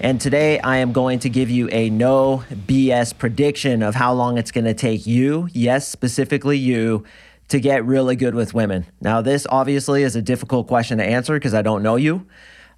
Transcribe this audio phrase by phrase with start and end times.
[0.00, 4.38] And today I am going to give you a no BS prediction of how long
[4.38, 7.04] it's going to take you, yes, specifically you,
[7.48, 8.86] to get really good with women.
[9.00, 12.26] Now, this obviously is a difficult question to answer because I don't know you.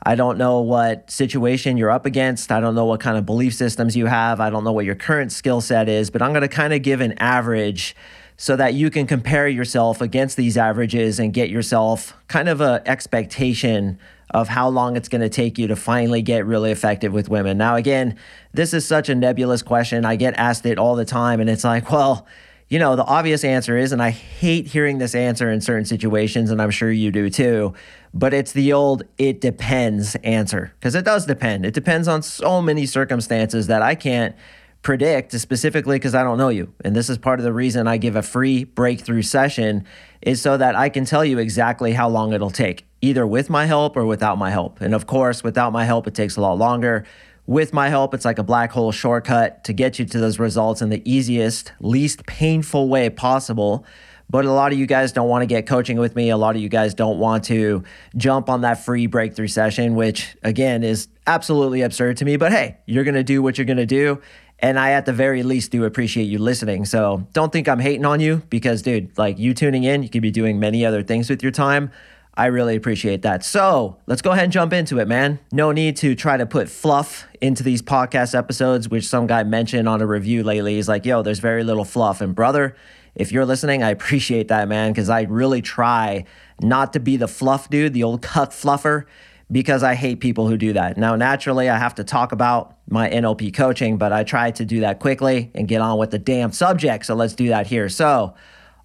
[0.02, 2.50] I don't know what situation you're up against.
[2.50, 4.40] I don't know what kind of belief systems you have.
[4.40, 6.80] I don't know what your current skill set is, but I'm going to kind of
[6.80, 7.94] give an average
[8.38, 12.80] so that you can compare yourself against these averages and get yourself kind of an
[12.86, 13.98] expectation
[14.30, 17.58] of how long it's going to take you to finally get really effective with women.
[17.58, 18.16] Now, again,
[18.52, 20.04] this is such a nebulous question.
[20.04, 22.26] I get asked it all the time, and it's like, well,
[22.68, 26.52] you know, the obvious answer is, and I hate hearing this answer in certain situations,
[26.52, 27.74] and I'm sure you do too,
[28.14, 31.66] but it's the old it depends answer because it does depend.
[31.66, 34.36] It depends on so many circumstances that I can't
[34.82, 36.72] predict specifically because I don't know you.
[36.84, 39.84] And this is part of the reason I give a free breakthrough session
[40.22, 43.66] is so that I can tell you exactly how long it'll take, either with my
[43.66, 44.80] help or without my help.
[44.80, 47.04] And of course, without my help, it takes a lot longer.
[47.46, 50.82] With my help, it's like a black hole shortcut to get you to those results
[50.82, 53.84] in the easiest, least painful way possible.
[54.30, 56.30] But a lot of you guys don't want to get coaching with me.
[56.30, 57.82] A lot of you guys don't want to
[58.16, 62.36] jump on that free breakthrough session, which again is absolutely absurd to me.
[62.36, 64.20] But hey, you're going to do what you're going to do.
[64.62, 66.84] And I, at the very least, do appreciate you listening.
[66.84, 70.22] So don't think I'm hating on you because, dude, like you tuning in, you could
[70.22, 71.90] be doing many other things with your time.
[72.34, 73.44] I really appreciate that.
[73.44, 75.40] So let's go ahead and jump into it, man.
[75.50, 79.88] No need to try to put fluff into these podcast episodes, which some guy mentioned
[79.88, 80.76] on a review lately.
[80.76, 82.20] He's like, yo, there's very little fluff.
[82.20, 82.76] And brother,
[83.14, 86.24] if you're listening, I appreciate that, man, because I really try
[86.60, 89.06] not to be the fluff dude, the old cut fluffer
[89.52, 90.96] because I hate people who do that.
[90.96, 94.80] Now, naturally, I have to talk about my NLP coaching, but I try to do
[94.80, 97.06] that quickly and get on with the damn subject.
[97.06, 97.88] So let's do that here.
[97.88, 98.34] So,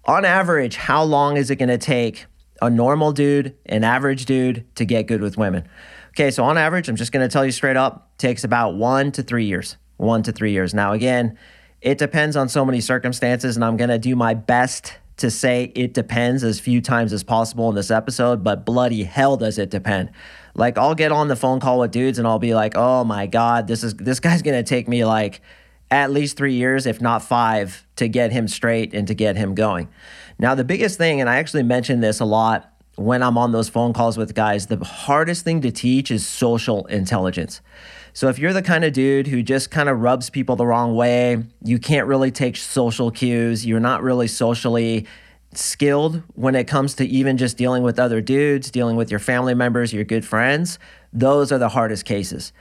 [0.04, 2.26] on average, how long is it going to take
[2.62, 5.68] a normal dude, an average dude, to get good with women?
[6.10, 9.12] Okay, so on average, I'm just going to tell you straight up, takes about one
[9.12, 9.76] to three years.
[9.98, 10.74] One to three years.
[10.74, 11.38] Now, again,
[11.80, 15.72] it depends on so many circumstances, and I'm going to do my best to say
[15.74, 19.70] it depends as few times as possible in this episode, but bloody hell does it
[19.70, 20.10] depend.
[20.56, 23.26] Like I'll get on the phone call with dudes and I'll be like, "Oh my
[23.26, 25.40] god, this is this guy's going to take me like
[25.90, 29.54] at least 3 years if not 5 to get him straight and to get him
[29.54, 29.88] going."
[30.38, 33.68] Now, the biggest thing and I actually mention this a lot when I'm on those
[33.68, 37.60] phone calls with guys, the hardest thing to teach is social intelligence.
[38.14, 40.96] So if you're the kind of dude who just kind of rubs people the wrong
[40.96, 45.06] way, you can't really take social cues, you're not really socially
[45.56, 49.54] skilled when it comes to even just dealing with other dudes, dealing with your family
[49.54, 50.78] members, your good friends,
[51.12, 52.52] those are the hardest cases.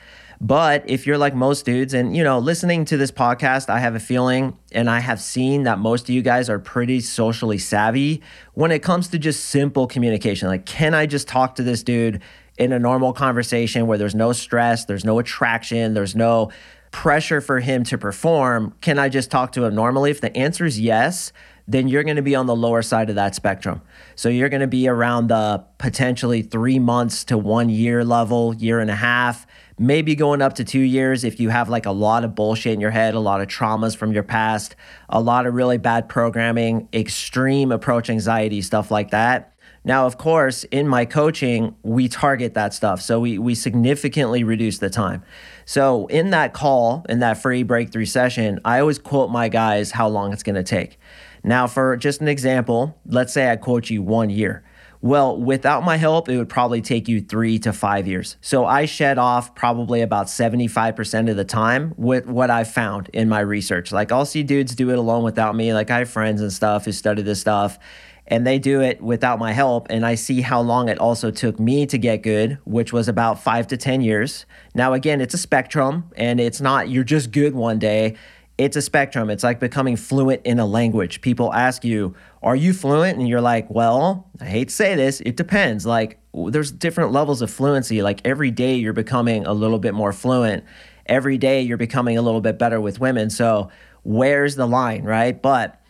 [0.42, 3.96] But if you're like most dudes, and you know, listening to this podcast, I have
[3.96, 8.22] a feeling and I have seen that most of you guys are pretty socially savvy
[8.54, 10.48] when it comes to just simple communication.
[10.48, 12.22] Like, can I just talk to this dude
[12.58, 16.52] in a normal conversation where there's no stress, there's no attraction, there's no
[16.92, 18.74] pressure for him to perform?
[18.82, 20.12] Can I just talk to him normally?
[20.12, 21.32] If the answer is yes,
[21.68, 23.82] then you're going to be on the lower side of that spectrum.
[24.16, 28.80] So you're going to be around the potentially three months to one year level, year
[28.80, 29.48] and a half,
[29.80, 32.80] maybe going up to two years if you have like a lot of bullshit in
[32.80, 34.76] your head, a lot of traumas from your past,
[35.10, 39.52] a lot of really bad programming, extreme approach anxiety, stuff like that.
[39.84, 43.02] Now, of course, in my coaching, we target that stuff.
[43.02, 45.24] So we, we significantly reduce the time.
[45.66, 50.08] So in that call, in that free breakthrough session, I always quote my guys how
[50.08, 50.98] long it's going to take.
[51.46, 54.64] Now, for just an example, let's say I quote you one year.
[55.00, 58.38] Well, without my help, it would probably take you three to five years.
[58.42, 63.30] So I shed off probably about 75% of the time with what I've found in
[63.30, 63.92] my research.
[63.92, 65.72] Like I'll see dudes do it alone without me.
[65.72, 67.78] Like I have friends and stuff who study this stuff
[68.26, 69.86] and they do it without my help.
[69.92, 73.44] And I see how long it also took me to get good, which was about
[73.44, 74.48] five to 10 years.
[74.74, 78.16] Now, again, it's a spectrum and it's not you're just good one day
[78.58, 79.30] it's a spectrum.
[79.30, 81.22] It's like becoming fluent in a language.
[81.22, 83.18] People ask you, Are you fluent?
[83.18, 85.86] And you're like, Well, I hate to say this, it depends.
[85.86, 88.02] Like, there's different levels of fluency.
[88.02, 90.64] Like, every day you're becoming a little bit more fluent.
[91.06, 93.30] Every day you're becoming a little bit better with women.
[93.30, 93.70] So,
[94.04, 95.40] where's the line, right?
[95.40, 95.82] But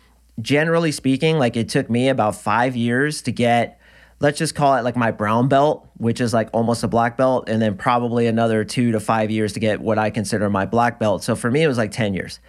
[0.42, 3.80] generally speaking, like, it took me about five years to get
[4.20, 7.50] let's just call it like my brown belt, which is like almost a black belt,
[7.50, 11.00] and then probably another two to five years to get what I consider my black
[11.00, 11.24] belt.
[11.24, 12.40] So for me, it was like 10 years.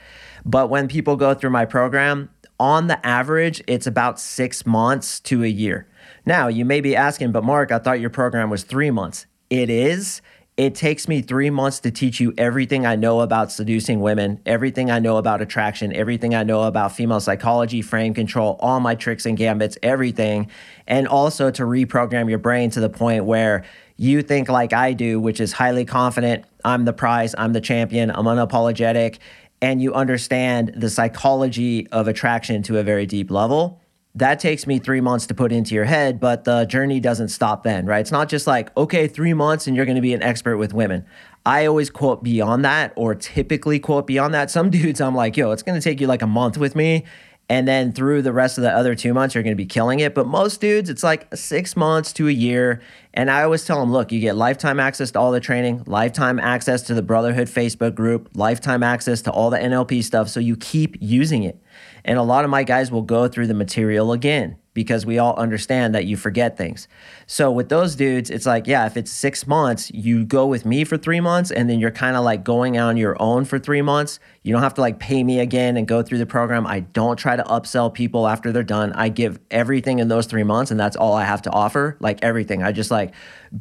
[0.45, 5.45] But when people go through my program, on the average, it's about six months to
[5.45, 5.87] a year.
[6.25, 9.27] Now, you may be asking, but Mark, I thought your program was three months.
[9.51, 10.23] It is.
[10.57, 14.91] It takes me three months to teach you everything I know about seducing women, everything
[14.91, 19.27] I know about attraction, everything I know about female psychology, frame control, all my tricks
[19.27, 20.51] and gambits, everything.
[20.87, 23.65] And also to reprogram your brain to the point where
[23.99, 26.47] you think like I do, which is highly confident.
[26.65, 29.19] I'm the prize, I'm the champion, I'm unapologetic
[29.63, 33.81] and you understand the psychology of attraction to a very deep level,
[34.17, 37.63] that takes me three months to put into your head, but the journey doesn't stop
[37.63, 38.01] then, right?
[38.01, 41.05] It's not just like, okay, three months and you're gonna be an expert with women.
[41.45, 44.51] I always quote beyond that, or typically quote beyond that.
[44.51, 47.05] Some dudes, I'm like, yo, it's gonna take you like a month with me.
[47.49, 50.01] And then through the rest of the other two months, you're going to be killing
[50.01, 50.15] it.
[50.15, 52.83] But most dudes, it's like six months to a year.
[53.15, 56.41] And I always tell them, look, you get lifetime access to all the training, lifetime
[56.41, 60.29] access to the Brotherhood Facebook group, lifetime access to all the NLP stuff.
[60.29, 61.63] So you keep using it.
[62.07, 65.35] And a lot of my guys will go through the material again because we all
[65.37, 66.87] understand that you forget things.
[67.27, 70.85] So with those dudes, it's like, yeah, if it's six months, you go with me
[70.85, 73.81] for three months and then you're kind of like going on your own for three
[73.81, 74.21] months.
[74.43, 76.67] You don't have to like pay me again and go through the program.
[76.67, 78.93] I don't try to upsell people after they're done.
[78.93, 81.97] I give everything in those three months and that's all I have to offer.
[81.99, 82.63] Like everything.
[82.63, 83.15] I just like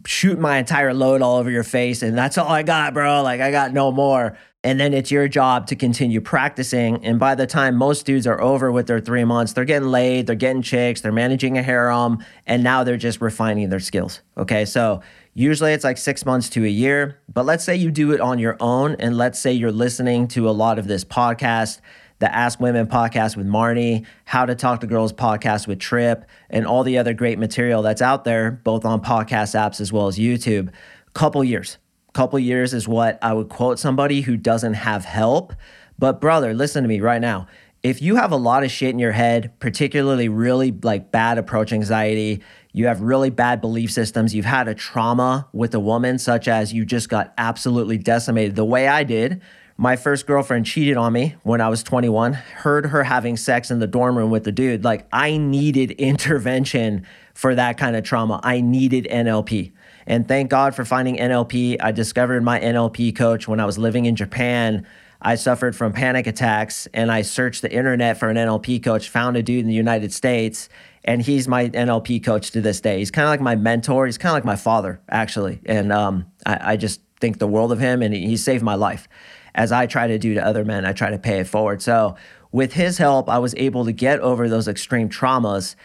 [0.05, 3.23] shoot my entire load all over your face and that's all I got, bro.
[3.23, 7.05] Like I got no more and then it's your job to continue practicing.
[7.05, 10.25] And by the time most dudes are over with their three months, they're getting laid,
[10.25, 12.17] they're getting chicks, they're managing a harem,
[12.47, 14.21] and now they're just refining their skills.
[14.35, 15.03] Okay, so
[15.35, 17.19] usually it's like six months to a year.
[17.31, 20.49] But let's say you do it on your own, and let's say you're listening to
[20.49, 21.79] a lot of this podcast.
[22.17, 26.65] The Ask Women podcast with Marni, How to Talk to Girls podcast with Trip, and
[26.65, 30.17] all the other great material that's out there, both on podcast apps as well as
[30.17, 30.71] YouTube.
[31.13, 31.77] Couple years,
[32.15, 35.53] couple years is what I would quote somebody who doesn't have help.
[35.99, 37.47] But brother, listen to me right now.
[37.83, 41.71] If you have a lot of shit in your head, particularly really like bad approach
[41.71, 42.41] anxiety,
[42.71, 46.73] you have really bad belief systems, you've had a trauma with a woman, such as
[46.73, 49.41] you just got absolutely decimated, the way I did.
[49.77, 53.79] My first girlfriend cheated on me when I was 21, heard her having sex in
[53.79, 54.85] the dorm room with the dude.
[54.85, 58.39] Like, I needed intervention for that kind of trauma.
[58.41, 59.73] I needed NLP.
[60.07, 61.77] And thank God for finding NLP.
[61.79, 64.85] I discovered my NLP coach when I was living in Japan.
[65.21, 69.37] I suffered from panic attacks and I searched the internet for an NLP coach, found
[69.37, 70.69] a dude in the United States,
[71.03, 72.99] and he's my NLP coach to this day.
[72.99, 74.05] He's kind of like my mentor.
[74.05, 75.61] He's kind of like my father, actually.
[75.65, 79.07] And um, I, I just think the world of him, and he saved my life.
[79.53, 81.81] As I try to do to other men, I try to pay it forward.
[81.81, 82.15] So,
[82.51, 85.75] with his help, I was able to get over those extreme traumas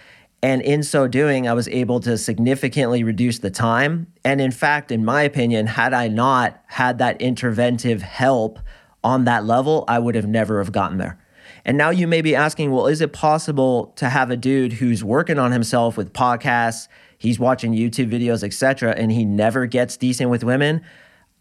[0.42, 4.06] and in so doing, I was able to significantly reduce the time.
[4.25, 8.58] And in fact, in my opinion, had I not had that interventive help
[9.04, 11.19] on that level, I would have never have gotten there.
[11.64, 15.04] And now you may be asking, well, is it possible to have a dude who's
[15.04, 16.88] working on himself with podcasts,
[17.19, 20.82] he's watching YouTube videos, etc., and he never gets decent with women?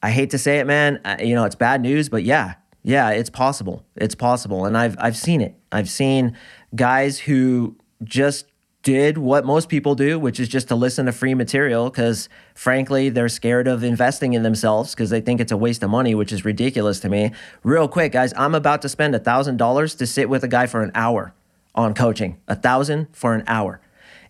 [0.04, 1.00] I hate to say it, man.
[1.06, 3.86] Uh, you know, it's bad news, but yeah, yeah, it's possible.
[3.96, 5.56] It's possible, and I've I've seen it.
[5.72, 6.38] I've seen
[6.76, 8.46] guys who just
[8.82, 13.10] did what most people do, which is just to listen to free material because, frankly,
[13.10, 16.32] they're scared of investing in themselves because they think it's a waste of money, which
[16.32, 17.32] is ridiculous to me.
[17.64, 20.82] Real quick, guys, I'm about to spend a $1,000 to sit with a guy for
[20.82, 21.34] an hour
[21.76, 23.82] on coaching, a thousand for an hour.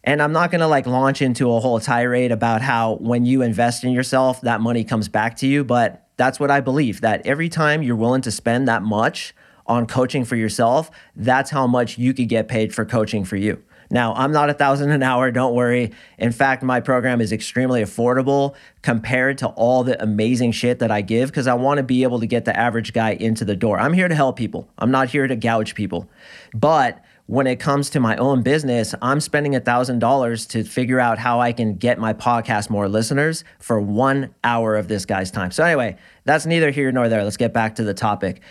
[0.04, 3.42] And I'm not going to like launch into a whole tirade about how when you
[3.42, 5.64] invest in yourself, that money comes back to you.
[5.64, 9.36] But that's what I believe that every time you're willing to spend that much
[9.68, 13.62] on coaching for yourself, that's how much you could get paid for coaching for you.
[13.92, 15.92] Now, I'm not a thousand an hour, don't worry.
[16.18, 18.54] In fact, my program is extremely affordable
[18.84, 22.20] compared to all the amazing shit that I give because I want to be able
[22.20, 23.80] to get the average guy into the door.
[23.80, 26.08] I'm here to help people, I'm not here to gouge people.
[26.54, 31.20] But when it comes to my own business, I'm spending a $1,000 to figure out
[31.20, 35.52] how I can get my podcast more listeners for one hour of this guy's time.
[35.52, 37.24] So, anyway, that's neither here nor there.
[37.24, 38.42] Let's get back to the topic.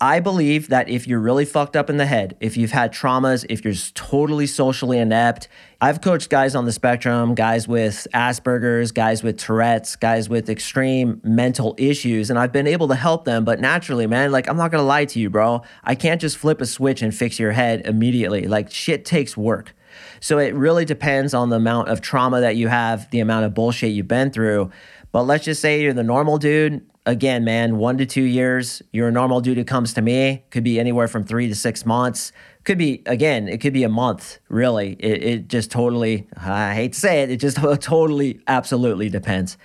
[0.00, 3.46] I believe that if you're really fucked up in the head, if you've had traumas,
[3.48, 5.48] if you're totally socially inept,
[5.80, 11.22] I've coached guys on the spectrum, guys with Asperger's, guys with Tourette's, guys with extreme
[11.24, 13.46] mental issues, and I've been able to help them.
[13.46, 15.62] But naturally, man, like, I'm not gonna lie to you, bro.
[15.82, 18.46] I can't just flip a switch and fix your head immediately.
[18.48, 19.74] Like, shit takes work.
[20.20, 23.54] So it really depends on the amount of trauma that you have, the amount of
[23.54, 24.70] bullshit you've been through.
[25.10, 28.82] But let's just say you're the normal dude again, man, one to two years.
[28.92, 30.44] You're normal who comes to me.
[30.50, 32.32] Could be anywhere from three to six months.
[32.64, 34.96] Could be, again, it could be a month, really.
[34.98, 39.56] It, it just totally, I hate to say it, it just totally, absolutely depends.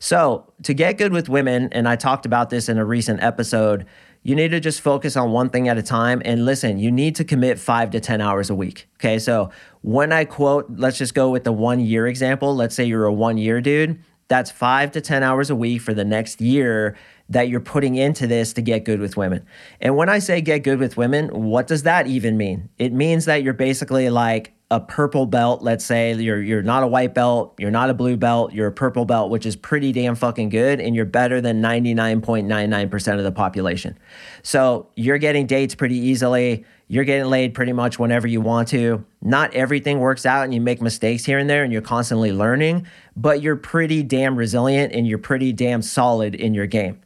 [0.00, 3.86] So, to get good with women, and I talked about this in a recent episode,
[4.22, 6.20] You need to just focus on one thing at a time.
[6.24, 8.88] And listen, you need to commit five to 10 hours a week.
[8.96, 9.18] Okay.
[9.18, 9.50] So
[9.82, 12.54] when I quote, let's just go with the one year example.
[12.54, 14.02] Let's say you're a one year dude.
[14.28, 16.96] That's five to 10 hours a week for the next year
[17.30, 19.44] that you're putting into this to get good with women.
[19.80, 22.68] And when I say get good with women, what does that even mean?
[22.78, 26.86] It means that you're basically like a purple belt, let's say you're you're not a
[26.86, 30.14] white belt, you're not a blue belt, you're a purple belt, which is pretty damn
[30.14, 33.98] fucking good and you're better than 99.99% of the population.
[34.42, 39.04] So, you're getting dates pretty easily, you're getting laid pretty much whenever you want to.
[39.20, 42.86] Not everything works out and you make mistakes here and there and you're constantly learning,
[43.14, 47.00] but you're pretty damn resilient and you're pretty damn solid in your game.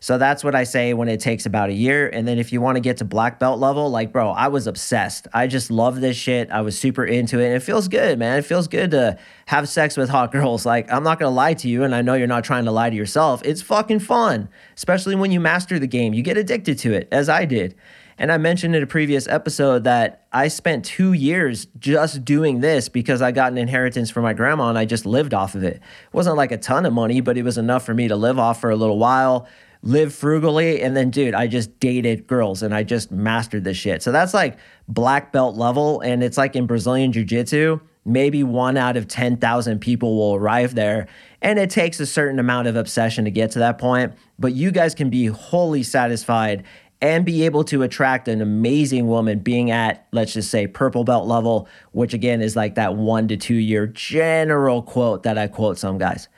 [0.00, 2.08] So that's what I say when it takes about a year.
[2.08, 4.66] And then if you want to get to black belt level, like, bro, I was
[4.66, 5.26] obsessed.
[5.34, 6.50] I just love this shit.
[6.50, 7.46] I was super into it.
[7.46, 8.38] And it feels good, man.
[8.38, 10.64] It feels good to have sex with hot girls.
[10.64, 11.82] Like, I'm not going to lie to you.
[11.84, 13.42] And I know you're not trying to lie to yourself.
[13.44, 16.14] It's fucking fun, especially when you master the game.
[16.14, 17.74] You get addicted to it, as I did.
[18.18, 22.88] And I mentioned in a previous episode that I spent two years just doing this
[22.88, 25.76] because I got an inheritance from my grandma and I just lived off of it.
[25.76, 25.82] It
[26.12, 28.60] wasn't like a ton of money, but it was enough for me to live off
[28.60, 29.46] for a little while
[29.82, 34.02] live frugally and then dude i just dated girls and i just mastered this shit
[34.02, 34.58] so that's like
[34.88, 40.16] black belt level and it's like in brazilian jiu-jitsu maybe one out of 10,000 people
[40.16, 41.06] will arrive there
[41.42, 44.72] and it takes a certain amount of obsession to get to that point but you
[44.72, 46.64] guys can be wholly satisfied
[47.00, 51.26] and be able to attract an amazing woman being at let's just say purple belt
[51.26, 55.78] level which again is like that 1 to 2 year general quote that I quote
[55.78, 56.28] some guys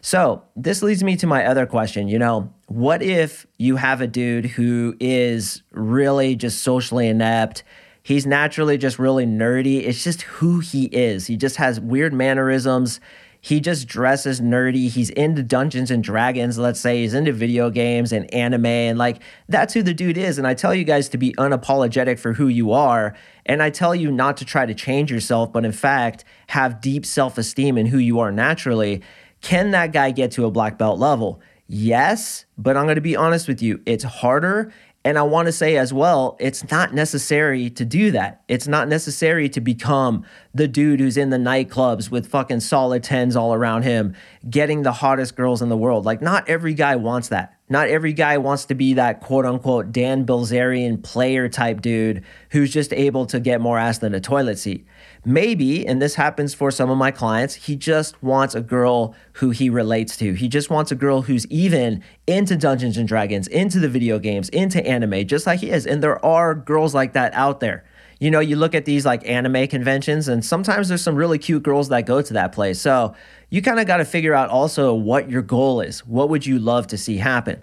[0.00, 2.08] so this leads me to my other question.
[2.08, 7.62] You know, what if you have a dude who is really just socially inept?
[8.02, 9.86] He's naturally just really nerdy.
[9.86, 11.26] It's just who he is.
[11.26, 13.00] He just has weird mannerisms.
[13.40, 14.88] He just dresses nerdy.
[14.88, 17.00] He's into Dungeons and Dragons, let's say.
[17.00, 18.66] He's into video games and anime.
[18.66, 20.36] And like, that's who the dude is.
[20.36, 23.16] And I tell you guys to be unapologetic for who you are.
[23.46, 27.06] And I tell you not to try to change yourself, but in fact, have deep
[27.06, 29.02] self esteem in who you are naturally.
[29.40, 31.40] Can that guy get to a black belt level?
[31.66, 34.72] Yes, but I'm going to be honest with you, it's harder.
[35.02, 38.42] And I want to say as well, it's not necessary to do that.
[38.48, 43.34] It's not necessary to become the dude who's in the nightclubs with fucking solid tens
[43.34, 44.14] all around him,
[44.48, 46.04] getting the hottest girls in the world.
[46.04, 47.56] Like, not every guy wants that.
[47.70, 52.70] Not every guy wants to be that quote unquote Dan Bilzerian player type dude who's
[52.70, 54.86] just able to get more ass than a toilet seat.
[55.24, 59.50] Maybe, and this happens for some of my clients, he just wants a girl who
[59.50, 60.32] he relates to.
[60.32, 64.48] He just wants a girl who's even into Dungeons and Dragons, into the video games,
[64.48, 65.86] into anime, just like he is.
[65.86, 67.84] And there are girls like that out there.
[68.18, 71.62] You know, you look at these like anime conventions, and sometimes there's some really cute
[71.62, 72.80] girls that go to that place.
[72.80, 73.14] So
[73.50, 76.06] you kind of got to figure out also what your goal is.
[76.06, 77.62] What would you love to see happen?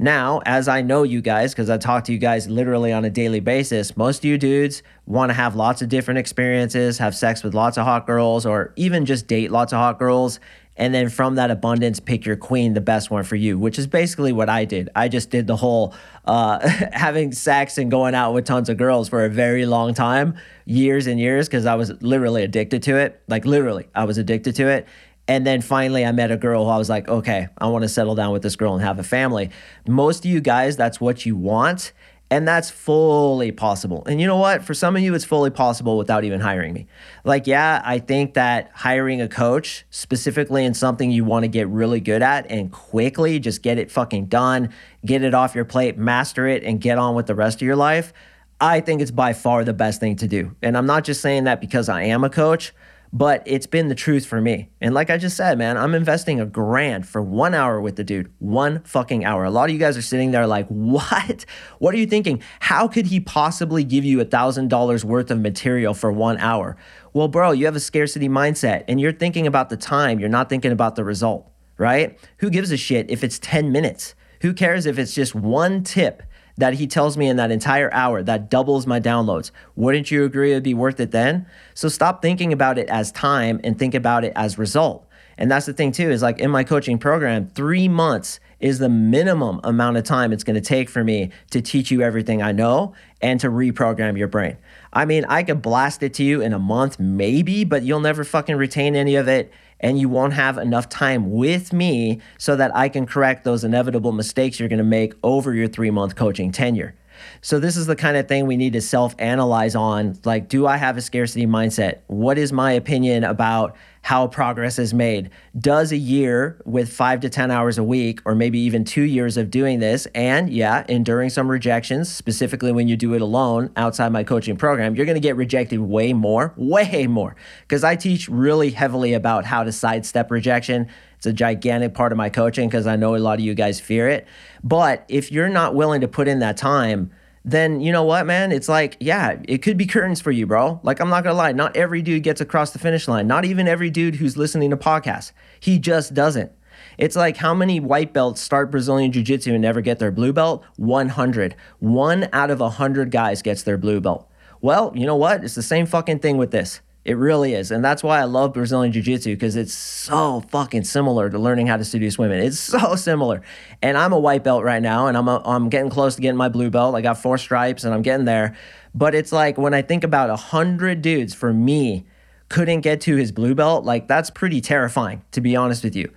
[0.00, 3.10] Now, as I know you guys, because I talk to you guys literally on a
[3.10, 7.42] daily basis, most of you dudes want to have lots of different experiences, have sex
[7.42, 10.38] with lots of hot girls, or even just date lots of hot girls.
[10.76, 13.88] And then from that abundance, pick your queen, the best one for you, which is
[13.88, 14.88] basically what I did.
[14.94, 15.92] I just did the whole
[16.24, 16.60] uh,
[16.92, 21.08] having sex and going out with tons of girls for a very long time, years
[21.08, 23.20] and years, because I was literally addicted to it.
[23.26, 24.86] Like, literally, I was addicted to it.
[25.28, 27.88] And then finally, I met a girl who I was like, okay, I want to
[27.88, 29.50] settle down with this girl and have a family.
[29.86, 31.92] Most of you guys, that's what you want.
[32.30, 34.02] And that's fully possible.
[34.06, 34.62] And you know what?
[34.62, 36.86] For some of you, it's fully possible without even hiring me.
[37.24, 41.68] Like, yeah, I think that hiring a coach, specifically in something you want to get
[41.68, 44.70] really good at and quickly just get it fucking done,
[45.06, 47.76] get it off your plate, master it, and get on with the rest of your
[47.76, 48.12] life,
[48.60, 50.54] I think it's by far the best thing to do.
[50.60, 52.74] And I'm not just saying that because I am a coach
[53.12, 54.68] but it's been the truth for me.
[54.80, 58.04] And like I just said, man, I'm investing a grand for one hour with the
[58.04, 58.32] dude.
[58.38, 59.44] One fucking hour.
[59.44, 61.44] A lot of you guys are sitting there like, what?
[61.78, 62.42] What are you thinking?
[62.60, 66.76] How could he possibly give you a thousand dollars worth of material for one hour?
[67.12, 70.20] Well, bro, you have a scarcity mindset and you're thinking about the time.
[70.20, 72.18] You're not thinking about the result, right?
[72.38, 74.14] Who gives a shit if it's 10 minutes?
[74.42, 76.22] Who cares if it's just one tip
[76.58, 79.50] that he tells me in that entire hour that doubles my downloads.
[79.76, 81.46] Wouldn't you agree it'd be worth it then?
[81.72, 85.06] So stop thinking about it as time and think about it as result.
[85.38, 88.88] And that's the thing too, is like in my coaching program, three months is the
[88.88, 92.92] minimum amount of time it's gonna take for me to teach you everything I know
[93.22, 94.56] and to reprogram your brain.
[94.92, 98.24] I mean, I could blast it to you in a month, maybe, but you'll never
[98.24, 102.74] fucking retain any of it and you won't have enough time with me so that
[102.74, 106.52] I can correct those inevitable mistakes you're going to make over your three month coaching
[106.52, 106.94] tenure.
[107.40, 110.18] So, this is the kind of thing we need to self analyze on.
[110.24, 112.00] Like, do I have a scarcity mindset?
[112.06, 115.30] What is my opinion about how progress is made?
[115.58, 119.36] Does a year with five to 10 hours a week, or maybe even two years
[119.36, 124.10] of doing this, and yeah, enduring some rejections, specifically when you do it alone outside
[124.10, 127.36] my coaching program, you're gonna get rejected way more, way more.
[127.62, 130.88] Because I teach really heavily about how to sidestep rejection.
[131.18, 133.80] It's a gigantic part of my coaching because I know a lot of you guys
[133.80, 134.26] fear it.
[134.64, 137.10] But if you're not willing to put in that time,
[137.44, 138.52] then you know what, man?
[138.52, 140.80] It's like, yeah, it could be curtains for you, bro.
[140.84, 143.26] Like, I'm not gonna lie, not every dude gets across the finish line.
[143.26, 145.32] Not even every dude who's listening to podcasts.
[145.58, 146.52] He just doesn't.
[146.98, 150.32] It's like how many white belts start Brazilian Jiu Jitsu and never get their blue
[150.32, 150.64] belt?
[150.76, 151.56] 100.
[151.80, 154.28] One out of 100 guys gets their blue belt.
[154.60, 155.42] Well, you know what?
[155.42, 156.80] It's the same fucking thing with this.
[157.08, 157.70] It really is.
[157.70, 161.66] And that's why I love Brazilian Jiu Jitsu because it's so fucking similar to learning
[161.66, 162.38] how to seduce women.
[162.38, 163.40] It's so similar.
[163.80, 166.36] And I'm a white belt right now and I'm, a, I'm getting close to getting
[166.36, 166.94] my blue belt.
[166.94, 168.58] I got four stripes and I'm getting there.
[168.94, 172.04] But it's like when I think about a 100 dudes for me
[172.50, 176.12] couldn't get to his blue belt, like that's pretty terrifying, to be honest with you.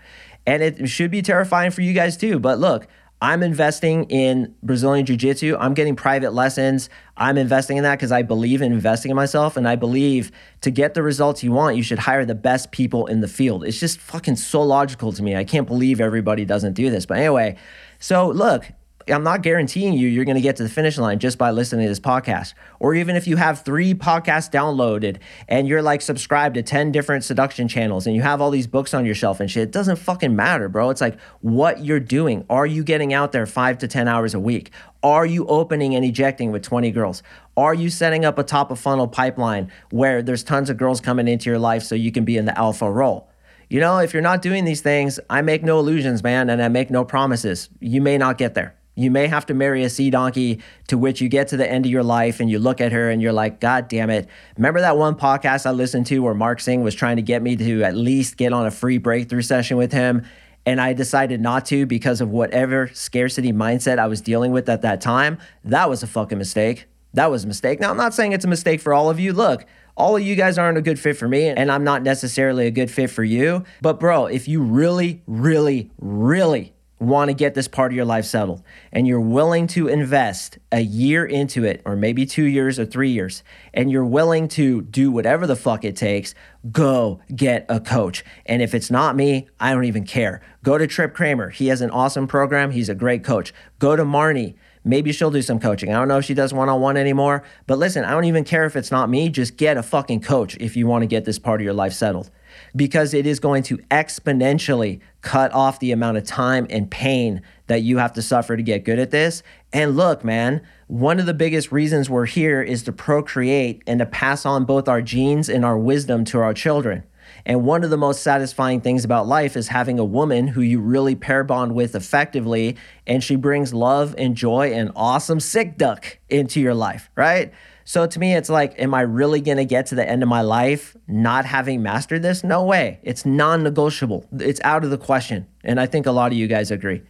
[0.46, 2.38] And it should be terrifying for you guys too.
[2.38, 2.86] But look,
[3.24, 5.56] I'm investing in Brazilian Jiu Jitsu.
[5.60, 6.90] I'm getting private lessons.
[7.16, 9.56] I'm investing in that because I believe in investing in myself.
[9.58, 13.06] And I believe to get the results you want, you should hire the best people
[13.06, 13.64] in the field.
[13.64, 15.36] It's just fucking so logical to me.
[15.36, 17.06] I can't believe everybody doesn't do this.
[17.06, 17.58] But anyway,
[18.00, 18.66] so look,
[19.08, 21.86] I'm not guaranteeing you you're going to get to the finish line just by listening
[21.86, 22.54] to this podcast.
[22.80, 25.18] Or even if you have three podcasts downloaded
[25.48, 28.94] and you're like subscribed to 10 different seduction channels and you have all these books
[28.94, 30.90] on your shelf and shit, it doesn't fucking matter, bro.
[30.90, 32.46] It's like what you're doing.
[32.50, 34.72] Are you getting out there five to 10 hours a week?
[35.04, 37.24] Are you opening and ejecting with 20 girls?
[37.58, 41.28] Are you setting up a top of funnel pipeline where there's tons of girls coming
[41.28, 43.30] into your life so you can be in the alpha role?
[43.70, 46.68] You know, if you're not doing these things, I make no illusions, man, and I
[46.68, 47.70] make no promises.
[47.80, 48.76] You may not get there.
[49.02, 51.86] You may have to marry a sea donkey to which you get to the end
[51.86, 54.28] of your life and you look at her and you're like, God damn it.
[54.58, 57.56] Remember that one podcast I listened to where Mark Sing was trying to get me
[57.56, 60.26] to at least get on a free breakthrough session with him?
[60.66, 64.84] And I decided not to because of whatever scarcity mindset I was dealing with at
[64.84, 65.40] that time.
[65.64, 66.86] That was a fucking mistake.
[67.14, 67.80] That was a mistake.
[67.80, 69.34] Now, I'm not saying it's a mistake for all of you.
[69.34, 69.66] Look,
[69.98, 72.72] all of you guys aren't a good fit for me, and I'm not necessarily a
[72.72, 73.66] good fit for you.
[73.82, 78.26] But, bro, if you really, really, really want to get this part of your life
[78.26, 78.62] settled
[78.92, 83.10] and you're willing to invest a year into it or maybe 2 years or 3
[83.10, 86.36] years and you're willing to do whatever the fuck it takes
[86.72, 88.24] go get a coach.
[88.46, 90.42] And if it's not me I don't even care.
[90.64, 91.50] Go to Trip Kramer.
[91.50, 92.70] He has an awesome program.
[92.70, 93.52] He's a great coach.
[93.80, 95.94] Go to Marni Maybe she'll do some coaching.
[95.94, 97.44] I don't know if she does one on one anymore.
[97.68, 99.30] But listen, I don't even care if it's not me.
[99.30, 101.94] Just get a fucking coach if you want to get this part of your life
[101.94, 102.32] settled
[102.76, 107.82] because it is going to exponentially cut off the amount of time and pain that
[107.82, 109.44] you have to suffer to get good at this.
[109.72, 114.06] And look, man, one of the biggest reasons we're here is to procreate and to
[114.06, 117.04] pass on both our genes and our wisdom to our children.
[117.46, 120.80] And one of the most satisfying things about life is having a woman who you
[120.80, 122.78] really pair bond with effectively,
[123.08, 127.52] and she brings love and joy and awesome sick duck into your life, right?
[127.84, 130.42] So to me, it's like, am I really to get to the end of my
[130.42, 132.44] life not having mastered this?
[132.44, 133.00] No way.
[133.04, 134.26] It's non negotiable.
[134.40, 135.48] It's out of the question.
[135.64, 137.02] And I think a lot of you guys agree.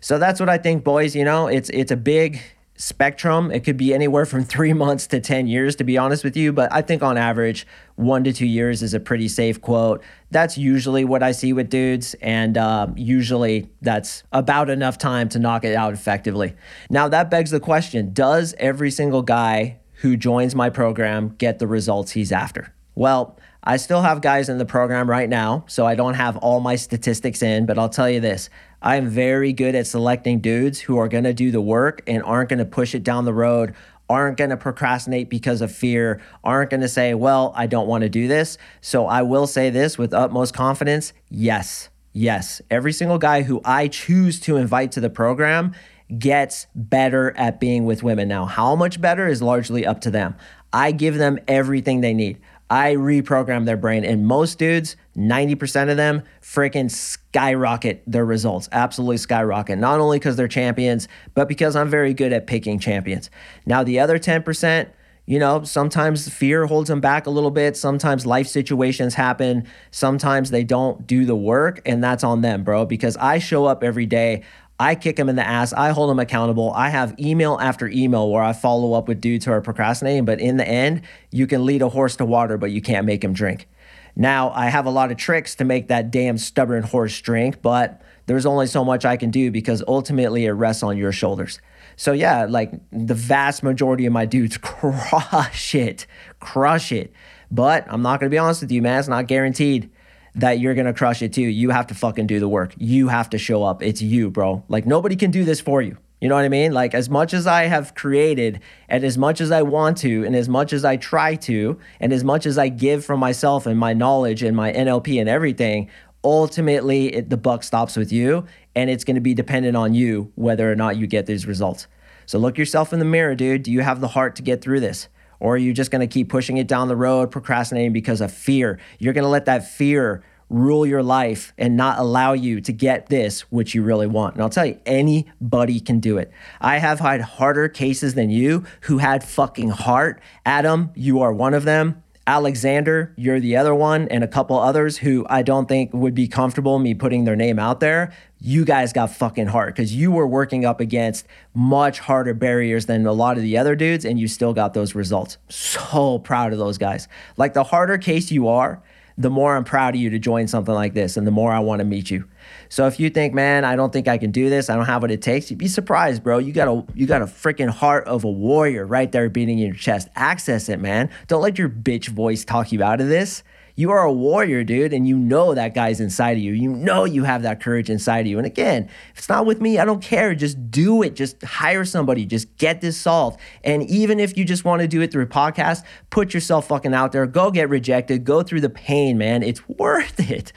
[0.00, 1.14] So that's what I think, boys.
[1.14, 2.40] You know, it's, it's a big
[2.76, 3.50] spectrum.
[3.50, 6.52] It could be anywhere from three months to 10 years, to be honest with you.
[6.52, 10.02] But I think on average, one to two years is a pretty safe quote.
[10.30, 12.14] That's usually what I see with dudes.
[12.20, 16.54] And um, usually that's about enough time to knock it out effectively.
[16.90, 21.66] Now, that begs the question Does every single guy who joins my program get the
[21.66, 22.74] results he's after?
[22.94, 26.58] Well, I still have guys in the program right now, so I don't have all
[26.58, 28.50] my statistics in, but I'll tell you this
[28.82, 32.48] I'm very good at selecting dudes who are going to do the work and aren't
[32.48, 33.74] going to push it down the road,
[34.10, 38.02] aren't going to procrastinate because of fear, aren't going to say, well, I don't want
[38.02, 38.58] to do this.
[38.80, 42.60] So I will say this with utmost confidence yes, yes.
[42.70, 45.74] Every single guy who I choose to invite to the program
[46.18, 48.28] gets better at being with women.
[48.28, 50.34] Now, how much better is largely up to them.
[50.72, 52.40] I give them everything they need.
[52.72, 58.66] I reprogram their brain, and most dudes, 90% of them, freaking skyrocket their results.
[58.72, 59.78] Absolutely skyrocket.
[59.78, 63.28] Not only because they're champions, but because I'm very good at picking champions.
[63.66, 64.88] Now, the other 10%,
[65.26, 67.76] you know, sometimes fear holds them back a little bit.
[67.76, 69.68] Sometimes life situations happen.
[69.90, 73.84] Sometimes they don't do the work, and that's on them, bro, because I show up
[73.84, 74.44] every day.
[74.82, 75.72] I kick them in the ass.
[75.72, 76.72] I hold them accountable.
[76.72, 80.24] I have email after email where I follow up with dudes who are procrastinating.
[80.24, 83.22] But in the end, you can lead a horse to water, but you can't make
[83.22, 83.68] him drink.
[84.16, 88.02] Now, I have a lot of tricks to make that damn stubborn horse drink, but
[88.26, 91.60] there's only so much I can do because ultimately it rests on your shoulders.
[91.94, 96.08] So yeah, like the vast majority of my dudes crush it,
[96.40, 97.12] crush it.
[97.52, 98.98] But I'm not gonna be honest with you, man.
[98.98, 99.90] It's not guaranteed
[100.34, 101.42] that you're gonna crush it too.
[101.42, 102.74] You have to fucking do the work.
[102.78, 103.82] You have to show up.
[103.82, 104.64] It's you, bro.
[104.68, 105.96] Like nobody can do this for you.
[106.22, 106.72] You know what I mean?
[106.72, 110.36] Like as much as I have created and as much as I want to and
[110.36, 113.76] as much as I try to and as much as I give from myself and
[113.76, 115.90] my knowledge and my NLP and everything,
[116.22, 120.30] ultimately it, the buck stops with you and it's going to be dependent on you
[120.36, 121.88] whether or not you get these results.
[122.26, 123.64] So look yourself in the mirror, dude.
[123.64, 125.08] Do you have the heart to get through this?
[125.42, 128.32] Or are you just going to keep pushing it down the road, procrastinating because of
[128.32, 128.78] fear?
[129.00, 133.08] You're going to let that fear rule your life and not allow you to get
[133.08, 134.34] this, which you really want.
[134.34, 136.30] And I'll tell you, anybody can do it.
[136.60, 140.22] I have had harder cases than you who had fucking heart.
[140.46, 142.04] Adam, you are one of them.
[142.26, 146.28] Alexander, you're the other one, and a couple others who I don't think would be
[146.28, 148.12] comfortable me putting their name out there.
[148.40, 153.06] You guys got fucking hard because you were working up against much harder barriers than
[153.06, 155.38] a lot of the other dudes, and you still got those results.
[155.48, 157.08] So proud of those guys.
[157.36, 158.80] Like the harder case you are,
[159.16, 161.58] the more I'm proud of you to join something like this and the more I
[161.60, 162.24] want to meet you.
[162.68, 165.02] So if you think, man, I don't think I can do this, I don't have
[165.02, 166.38] what it takes, you'd be surprised, bro.
[166.38, 169.66] You got a you got a freaking heart of a warrior right there beating in
[169.66, 170.08] your chest.
[170.16, 171.10] Access it, man.
[171.28, 173.42] Don't let your bitch voice talk you out of this.
[173.74, 176.52] You are a warrior, dude, and you know that guy's inside of you.
[176.52, 178.36] You know you have that courage inside of you.
[178.38, 180.34] And again, if it's not with me, I don't care.
[180.34, 181.14] Just do it.
[181.14, 182.26] Just hire somebody.
[182.26, 183.40] Just get this solved.
[183.64, 186.94] And even if you just want to do it through a podcast, put yourself fucking
[186.94, 187.26] out there.
[187.26, 188.24] Go get rejected.
[188.24, 189.42] Go through the pain, man.
[189.42, 190.52] It's worth it.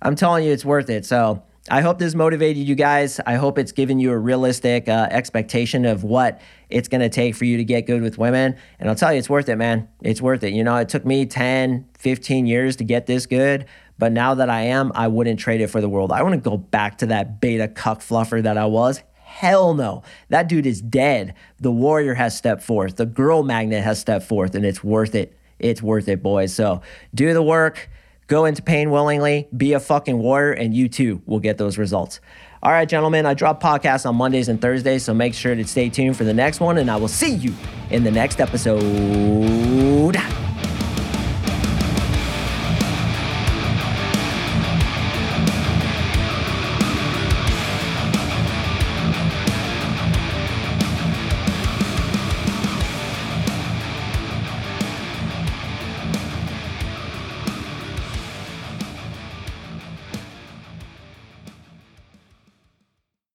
[0.00, 1.04] I'm telling you, it's worth it.
[1.04, 3.20] So, I hope this motivated you guys.
[3.24, 7.36] I hope it's given you a realistic uh, expectation of what it's going to take
[7.36, 8.56] for you to get good with women.
[8.80, 9.88] And I'll tell you, it's worth it, man.
[10.02, 10.52] It's worth it.
[10.54, 13.66] You know, it took me 10, 15 years to get this good.
[13.96, 16.10] But now that I am, I wouldn't trade it for the world.
[16.10, 19.00] I want to go back to that beta cuck fluffer that I was.
[19.14, 20.02] Hell no.
[20.30, 21.34] That dude is dead.
[21.60, 22.96] The warrior has stepped forth.
[22.96, 25.38] The girl magnet has stepped forth, and it's worth it.
[25.60, 26.52] It's worth it, boys.
[26.52, 26.82] So
[27.14, 27.88] do the work
[28.26, 32.20] Go into pain willingly, be a fucking warrior, and you too will get those results.
[32.62, 35.88] All right, gentlemen, I drop podcasts on Mondays and Thursdays, so make sure to stay
[35.88, 37.52] tuned for the next one, and I will see you
[37.90, 40.16] in the next episode.